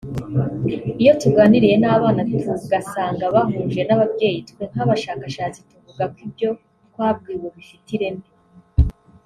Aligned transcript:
Iyo 1.01 1.13
tuganiriye 1.21 1.75
n’abana 1.79 2.21
tugasanga 2.31 3.23
bahuje 3.35 3.81
n’ababyeyi 3.85 4.39
twe 4.49 4.63
nk’abashakashatsi 4.71 5.59
tuvuga 5.69 6.03
ko 6.13 6.17
ibyo 6.27 6.49
twabwiwe 6.89 7.47
bifite 7.55 7.89
ireme 7.97 8.25